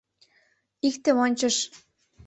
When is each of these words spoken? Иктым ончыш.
Иктым 0.87 1.17
ончыш. 1.25 1.55